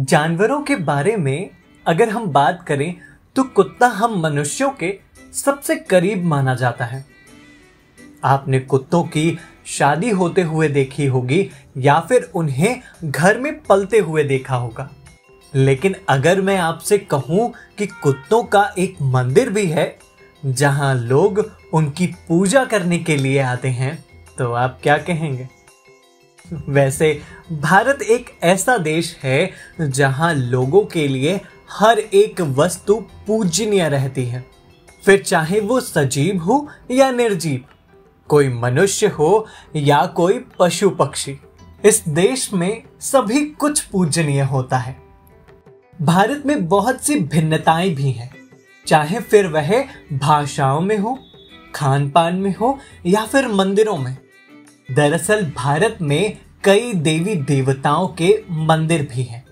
जानवरों 0.00 0.60
के 0.62 0.76
बारे 0.76 1.16
में 1.16 1.50
अगर 1.86 2.08
हम 2.08 2.26
बात 2.26 2.64
करें 2.68 2.94
तो 3.36 3.42
कुत्ता 3.46 3.86
हम 3.86 4.20
मनुष्यों 4.20 4.70
के 4.70 4.92
सबसे 5.34 5.76
करीब 5.76 6.24
माना 6.24 6.54
जाता 6.54 6.84
है। 6.84 7.04
आपने 8.24 8.60
कुत्तों 8.60 9.02
की 9.04 9.38
शादी 9.66 10.10
होते 10.10 10.42
हुए 10.42 10.68
देखी 10.68 11.06
होगी 11.06 11.48
या 11.78 11.98
फिर 12.00 12.30
उन्हें 12.34 12.80
घर 13.04 13.38
में 13.38 13.52
पलते 13.60 13.98
हुए 13.98 14.24
देखा 14.24 14.56
होगा। 14.56 14.88
लेकिन 15.52 15.96
अगर 16.08 16.40
मैं 16.40 16.58
आपसे 16.58 16.98
कहूँ 16.98 17.52
कि 17.78 17.86
कुत्तों 17.86 18.42
का 18.44 18.64
एक 18.78 18.96
मंदिर 19.02 19.50
भी 19.50 19.66
है, 19.66 19.98
जहाँ 20.44 20.94
लोग 20.94 21.46
उनकी 21.72 22.06
पूजा 22.28 22.64
करने 22.64 22.98
के 22.98 23.16
लिए 23.16 23.38
आते 23.38 23.68
हैं 23.68 24.04
तो 24.38 24.52
आप 24.52 24.78
क्या 24.82 24.98
कहेंगे? 24.98 25.48
वैसे 26.52 27.20
भारत 27.52 28.02
एक 28.02 28.30
ऐसा 28.42 28.76
देश 28.78 29.16
है 29.22 29.50
जहाँ 29.80 30.32
लोगों 30.34 30.84
के 30.84 31.06
लिए 31.08 31.40
हर 31.70 31.98
एक 31.98 32.40
वस्तु 32.40 32.94
पूजनीय 33.26 33.88
रहती 33.88 34.24
है। 34.24 34.44
फिर 35.02 35.22
चाहे 35.22 35.60
वो 35.60 35.80
सजीव 35.80 36.38
हो 36.38 36.66
या 36.90 37.10
निर्जीव, 37.10 37.64
कोई 38.28 38.48
मनुष्य 38.48 39.06
हो 39.08 39.46
या 39.76 40.04
कोई 40.06 40.44
पशु 40.58 40.90
पक्षी, 40.90 41.38
इस 41.84 42.02
देश 42.08 42.52
में 42.52 42.82
सभी 43.00 43.44
कुछ 43.50 43.80
पूजनीय 43.82 44.40
होता 44.42 44.78
है। 44.78 44.96
भारत 46.02 46.42
में 46.46 46.66
बहुत 46.68 47.00
सी 47.00 47.18
भिन्नताएँ 47.20 47.94
भी 47.94 48.10
हैं, 48.10 48.30
चाहे 48.86 49.20
फिर 49.20 49.46
वह 49.46 49.72
भाषाओं 50.12 50.80
में 50.80 50.96
हो 50.98 51.18
खान 51.74 52.08
पान 52.10 52.36
में 52.36 52.54
हो 52.56 52.78
या 53.06 53.24
फिर 53.24 53.48
मंदिरों 53.48 53.96
में। 53.96 54.16
दरअसल 54.94 55.52
भारत 55.56 55.98
में 56.02 56.38
कई 56.64 56.92
देवी 56.92 57.34
देवताओं 57.34 58.08
के 58.08 58.42
मंदिर 58.50 59.08
भी 59.14 59.22
हैं। 59.22 59.46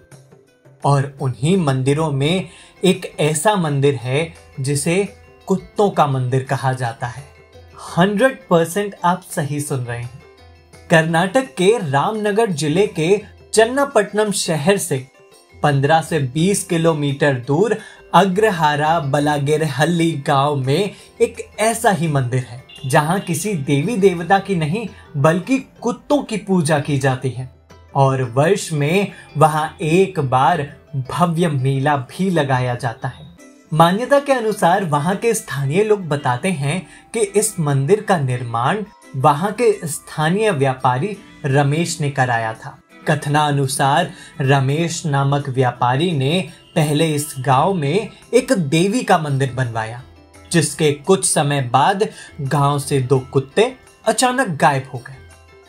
और 0.85 1.19
उन्हीं 1.21 1.57
मंदिरों 1.57 2.13
में 2.13 2.49
एक 2.85 3.17
ऐसा 3.21 3.57
मंदिर 3.57 3.95
है, 3.95 4.35
जिसे 4.61 5.09
कुत्तों 5.47 5.91
का 5.91 6.07
मंदिर 6.07 6.43
कहा 6.43 6.73
जाता 6.73 7.07
है। 7.07 7.25
हंड्रेड 7.99 8.39
परसेंट 8.51 8.95
आप 9.05 9.23
सही 9.31 9.61
सुन 9.61 9.81
रहे 9.81 10.03
हैं। 10.03 10.23
कर्नाटक 10.91 11.55
के 11.55 11.91
रामनगर 11.91 12.51
ज़िले 12.51 12.87
के 12.87 13.21
चन्नापट्टनम 13.53 14.31
शहर 14.31 14.77
से 14.77 15.07
15 15.63 16.03
से 16.03 16.21
20 16.21 16.65
किलोमीटर 16.65 17.35
दूर 17.35 17.79
अग्रहारा 18.15 19.01
बलागेरहल्ली 19.01 20.13
गाँव 20.13 20.57
में 20.57 20.91
एक 21.21 21.51
ऐसा 21.59 21.91
ही 21.91 22.09
मंदिर 22.09 22.41
है। 22.41 22.68
जहाँ 22.87 23.21
किसी 23.21 23.55
देवी 23.55 23.97
देवता 23.97 24.39
की 24.39 24.57
नहीं, 24.57 24.89
बल्कि 25.17 25.59
कुत्तों 25.81 26.23
की 26.23 26.37
पूजा 26.37 26.79
की 26.79 26.99
जाती 26.99 27.31
है। 27.31 27.55
और 27.95 28.23
वर्ष 28.23 28.73
में 28.73 29.13
वहाँ 29.37 29.77
एक 29.81 30.21
बार 30.21 30.77
भव्य 31.11 31.49
मेला 31.49 31.97
भी 31.97 32.31
लगाया 32.31 32.75
जाता 32.75 33.09
है। 33.09 33.29
मान्यता 33.75 34.21
के 34.21 34.33
अनुसार 34.33 34.85
वहाँ 34.85 35.17
के 35.17 35.35
स्थानीय 35.35 35.85
लोग 35.85 36.09
बताते 36.09 36.49
हैं 36.49 36.87
कि 37.15 37.21
इस 37.21 37.61
मंदिर 37.61 38.01
का 38.01 38.19
निर्माण 38.19 38.85
वहाँ 39.17 39.53
के 39.53 39.87
स्थानीय 39.87 40.51
व्यापारी 40.51 41.17
रमेश 41.45 42.01
ने 42.01 42.11
कराया 42.11 42.53
था। 42.53 42.79
कथना 43.09 43.41
अनुसार 43.41 44.11
रमेश 44.41 45.07
नामक 45.07 45.49
व्यापारी 45.49 46.13
ने 46.13 46.49
पहले 46.75 47.15
इस 47.15 47.35
गाँव 47.39 47.75
में 47.75 48.09
एक 48.35 48.53
देवी 48.53 49.03
का 49.03 49.19
मंदिर 49.19 49.53
बनवाया। 49.53 50.03
जिसके 50.53 50.93
कुछ 50.93 51.25
समय 51.27 51.61
बाद 51.73 52.09
गाँव 52.41 52.79
से 52.79 53.01
दो 53.01 53.19
कुत्ते 53.33 53.73
अचानक 54.07 54.49
गायब 54.61 54.91
हो 54.95 54.99
गए। 54.99 55.17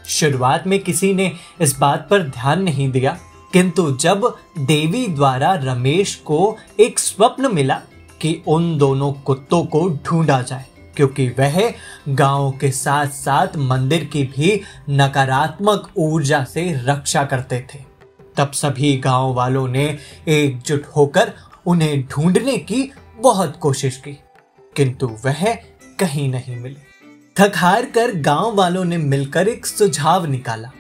शुरुआत 0.06 0.68
में 0.68 0.80
किसी 0.80 1.14
ने 1.14 1.32
इस 1.62 1.78
बात 1.80 2.08
पर 2.10 2.24
ध्यान 2.24 2.62
नहीं 2.64 2.90
दिया, 2.92 3.18
किंतु 3.54 3.92
जब 3.98 4.34
देवी 4.60 5.06
द्वारा 5.08 5.54
रमेश 5.54 6.16
को 6.16 6.56
एक 6.80 7.00
स्वप्न 7.00 7.54
मिला 7.56 7.82
कि 8.22 8.42
उन 8.48 8.78
दोनों 8.78 9.12
कुत्तों 9.14 9.64
को 9.66 9.88
ढूंढा 10.06 10.42
जाए, 10.42 10.66
क्योंकि 10.96 11.28
वह 11.30 11.74
गाँव 12.10 12.52
के 12.52 12.72
साथ 12.72 13.08
साथ 13.08 13.58
मंदिर 13.58 14.04
की 14.04 14.24
भी 14.28 14.62
नकारात्मक 14.90 15.90
ऊर्जा 15.98 16.44
से 16.44 16.72
रक्षा 16.86 17.24
करते 17.24 17.66
थे। 17.74 17.80
तब 18.38 18.52
सभी 18.52 18.96
गाँव 18.98 19.34
वालों 19.34 19.68
ने 19.68 19.86
एकजुट 20.28 20.86
होकर 20.96 21.34
उन्हें 21.66 22.02
ढूँढने 22.04 22.58
की 22.58 22.92
बहुत 23.18 23.58
कोशिश 23.58 23.98
की। 23.98 24.18
किंतु 24.80 25.08
वह 25.26 25.44
कहीं 26.00 26.28
नहीं 26.30 26.56
मिले। 26.58 26.88
थक 27.38 27.54
हार 27.56 27.86
कर 27.86 28.12
गाँव 28.16 28.56
वालों 28.56 28.84
ने 28.86 28.98
मिलकर 28.98 29.48
एक 29.48 29.66
सुझाव 29.66 30.26
निकाला 30.26 30.72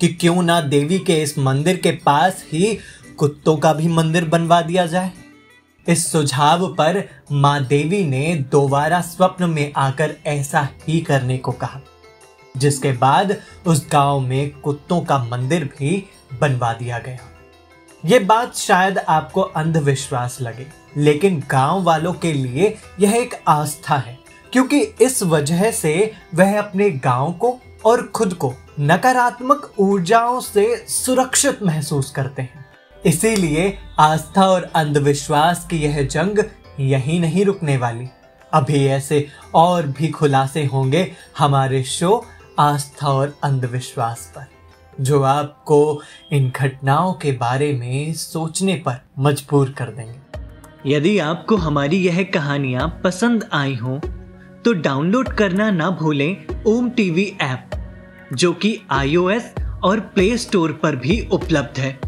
कि 0.00 0.08
क्यों 0.08 0.42
ना 0.42 0.60
देवी 0.60 0.98
के 0.98 1.20
इस 1.22 1.36
मंदिर 1.38 1.76
के 1.76 1.90
पास 2.06 2.44
ही 2.52 2.78
कुत्तों 3.18 3.56
का 3.56 3.72
भी 3.72 3.88
मंदिर 3.88 4.24
बनवा 4.24 4.60
दिया 4.62 4.86
जाए। 4.86 5.12
इस 5.86 6.10
सुझाव 6.12 6.66
पर 6.74 7.02
माँ 7.32 7.64
देवी 7.64 8.04
ने 8.04 8.34
दोबारा 8.52 9.00
स्वप्न 9.00 9.50
में 9.50 9.72
आकर 9.76 10.16
ऐसा 10.26 10.68
ही 10.88 11.00
करने 11.00 11.38
को 11.38 11.52
कहा, 11.52 11.80
जिसके 12.56 12.92
बाद 12.92 13.36
उस 13.66 13.86
गाँव 13.92 14.20
में 14.20 14.60
कुत्तों 14.60 15.00
का 15.00 15.24
मंदिर 15.24 15.64
भी 15.78 16.04
बनवा 16.40 16.72
दिया 16.72 16.98
गया। 16.98 17.18
ये 18.04 18.18
बात 18.18 18.56
शायद 18.56 18.98
आपको 18.98 19.40
अंधविश्वास 19.40 20.38
लगे। 20.40 20.66
लेकिन 20.96 21.42
गाँव 21.50 21.82
वालों 21.82 22.12
के 22.12 22.32
लिए 22.32 22.76
यह 23.00 23.14
एक 23.16 23.34
आस्था 23.48 23.96
है, 23.96 24.18
क्योंकि 24.52 24.80
इस 25.00 25.22
वजह 25.22 25.70
से 25.70 26.12
वह 26.34 26.58
अपने 26.58 26.90
गाँव 26.90 27.32
को 27.32 27.58
और 27.84 28.06
खुद 28.06 28.34
को 28.34 28.52
नकारात्मक 28.80 29.70
ऊर्जाओं 29.78 30.40
से 30.40 30.76
सुरक्षित 30.88 31.62
महसूस 31.62 32.10
करते 32.10 32.42
हैं। 32.42 32.64
इसीलिए 33.04 33.76
आस्था 33.98 34.46
और 34.46 34.70
अंधविश्वास 34.74 35.66
की 35.70 35.78
यह 35.78 36.02
जंग 36.02 36.44
यही 36.80 37.18
नहीं 37.18 37.44
रुकने 37.44 37.76
वाली। 37.76 38.08
अभी 38.52 38.86
ऐसे 38.86 39.26
और 39.54 39.86
भी 39.88 40.08
खुलासे 40.08 40.64
होंगे 40.64 41.10
हमारे 41.38 41.82
शो 41.84 42.24
आस्था 42.58 43.08
और 43.08 43.34
अंधविश्वास 43.44 44.32
पर, 44.36 44.46
जो 45.00 45.22
आपको 45.22 46.00
इन 46.32 46.50
घटनाओं 46.50 47.12
के 47.12 47.32
बारे 47.32 47.72
में 47.72 48.12
सोचने 48.14 48.74
पर 48.76 49.00
मजबूर 49.18 49.70
कर 49.70 49.86
देंगे। 49.86 50.33
यदि 50.86 51.18
आपको 51.18 51.56
हमारी 51.56 51.96
यह 51.96 52.22
कहानियाँ 52.24 52.88
पसंद 53.04 53.48
आई 53.52 53.74
हो 53.74 54.00
तो 54.64 54.72
डाउनलोड 54.72 55.28
करना 55.28 55.70
ना 55.70 55.90
भूलें 55.90 56.36
ओम 56.66 56.90
टीवी 56.90 57.24
ऐप, 57.42 57.70
जो 58.32 58.52
कि 58.52 58.80
आईओएस 58.90 59.54
और 59.84 60.00
प्ले 60.00 60.36
स्टोर 60.38 60.72
पर 60.72 60.96
भी 60.96 61.28
उपलब्ध 61.32 61.80
है। 61.80 61.98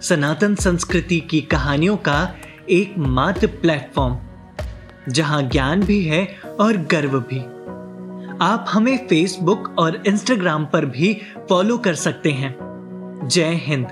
सनातन 0.00 0.54
संस्कृति 0.54 1.20
की 1.20 1.40
कहानियों 1.40 1.96
का 1.96 2.34
एक 2.70 2.94
मात्र 2.98 3.46
प्लेटफॉर्म, 3.46 4.18
जहाँ 5.08 5.42
ज्ञान 5.42 5.82
भी 5.82 6.02
है 6.04 6.26
और 6.60 6.76
गर्व 6.76 7.18
भी। 7.20 7.40
आप 8.42 8.66
हमें 8.68 9.06
फेसबुक 9.06 9.74
और 9.78 10.02
इंस्टाग्राम 10.06 10.66
पर 10.66 10.86
भी 10.86 11.16
फॉलो 11.48 11.78
कर 11.78 11.94
सकते 11.94 12.32
हैं। 12.32 12.54
जय 13.28 13.54
हिंद। 13.64 13.86